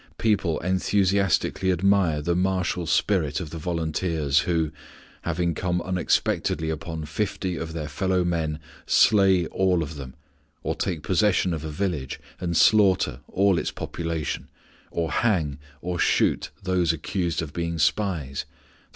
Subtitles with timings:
[0.17, 4.71] People enthusiastically admire the martial spirit of the volunteers who,
[5.21, 10.15] having come unexpectedly upon fifty of their fellow men, slay all of them,
[10.63, 14.47] or take possession of a village and slaughter all its population,
[14.89, 18.53] or hang or shoot those accused of being spies _i.